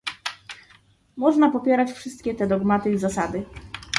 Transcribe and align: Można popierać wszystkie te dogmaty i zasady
Można 1.17 1.51
popierać 1.51 1.91
wszystkie 1.91 2.35
te 2.35 2.47
dogmaty 2.47 2.91
i 2.91 2.97
zasady 2.97 3.45